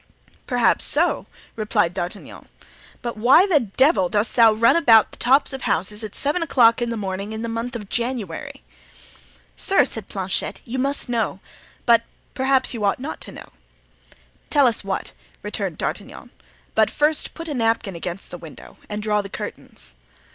"Perhaps 0.47 0.83
so," 0.83 1.27
replied 1.55 1.93
D'Artagnan. 1.93 2.47
"But 3.03 3.17
why 3.17 3.45
the 3.45 3.59
devil 3.59 4.09
dost 4.09 4.35
thou 4.35 4.51
run 4.51 4.75
about 4.75 5.11
the 5.11 5.17
tops 5.19 5.53
of 5.53 5.61
houses 5.61 6.03
at 6.03 6.15
seven 6.15 6.41
o'clock 6.41 6.81
of 6.81 6.89
the 6.89 6.97
morning 6.97 7.33
in 7.33 7.43
the 7.43 7.47
month 7.47 7.75
of 7.75 7.87
January?" 7.87 8.63
"Sir," 9.55 9.85
said 9.85 10.07
Planchet, 10.07 10.59
"you 10.65 10.79
must 10.79 11.07
know; 11.07 11.39
but, 11.85 12.01
perhaps 12.33 12.73
you 12.73 12.83
ought 12.83 12.99
not 12.99 13.21
to 13.21 13.31
know——" 13.31 13.51
"Tell 14.49 14.65
us 14.65 14.83
what," 14.83 15.11
returned 15.43 15.77
D'Artagnan, 15.77 16.31
"but 16.73 16.89
first 16.89 17.35
put 17.35 17.47
a 17.47 17.53
napkin 17.53 17.95
against 17.95 18.31
the 18.31 18.39
window 18.39 18.77
and 18.89 19.03
draw 19.03 19.21
the 19.21 19.29
curtains." 19.29 19.93